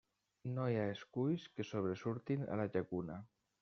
No 0.55 0.65
hi 0.71 0.77
ha 0.77 0.87
esculls 0.93 1.47
que 1.59 1.69
sobresurtin 1.73 2.51
a 2.53 2.63
la 2.65 2.71
llacuna. 2.77 3.25